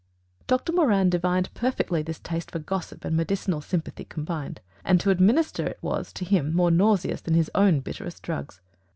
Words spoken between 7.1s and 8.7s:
than his own bitterest drugs.